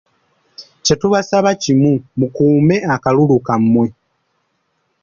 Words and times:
Kye 0.83 0.95
tubasaba 1.01 1.49
kimu 1.61 1.91
mukuume 2.19 2.75
akalulu 2.93 3.35
kammwe. 3.47 3.87